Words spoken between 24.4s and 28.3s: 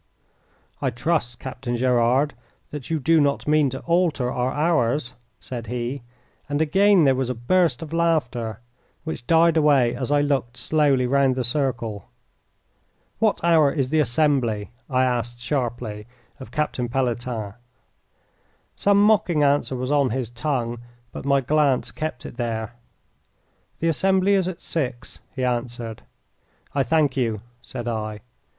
at six," he answered. "I thank you," said I.